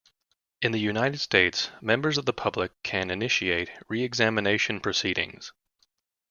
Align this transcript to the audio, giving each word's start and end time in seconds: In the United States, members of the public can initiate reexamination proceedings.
In 0.63 0.71
the 0.71 0.79
United 0.79 1.19
States, 1.19 1.69
members 1.79 2.17
of 2.17 2.25
the 2.25 2.33
public 2.33 2.71
can 2.81 3.11
initiate 3.11 3.69
reexamination 3.87 4.79
proceedings. 4.79 5.53